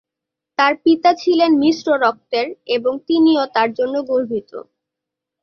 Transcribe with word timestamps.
তার 0.59 0.73
পিতা 0.83 1.11
ছিলেন 1.21 1.51
মিশ্র 1.61 1.87
রক্তের 2.03 2.47
এবং 2.75 2.93
তিনিও 3.07 3.43
তার 3.55 3.69
জন্য 3.77 3.95
গর্বিত। 4.09 4.51